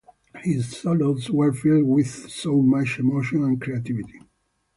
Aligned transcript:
His 0.39 0.75
solos 0.75 1.29
were 1.29 1.53
filled 1.53 1.85
with 1.85 2.07
so 2.09 2.59
much 2.59 2.97
emotion 2.97 3.43
and 3.43 3.61
creativity. 3.61 4.19